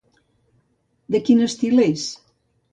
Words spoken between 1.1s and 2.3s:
De quin estil és?